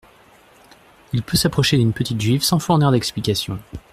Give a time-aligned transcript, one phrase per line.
[1.13, 3.59] Il peut s’approcher d’une petite Juive sans fournir d’explications.